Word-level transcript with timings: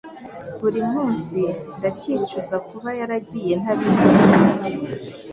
buri 0.59 0.81
munsi 0.91 1.39
ndabyicuza 1.77 2.55
kuba 2.67 2.89
yaragiye 2.99 3.53
ntabivuze 3.61 4.23